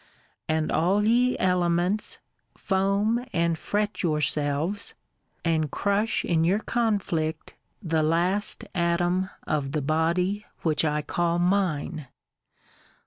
[0.49, 2.17] —and all ye elements,
[2.57, 4.95] foam and fret yourselves,
[5.45, 12.07] and crush in your conflict the last atom of the body which I call mine!